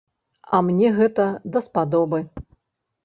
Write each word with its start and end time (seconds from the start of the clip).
А 0.57 0.61
мне 0.69 0.89
гэта 0.99 1.27
даспадобы. 1.59 2.25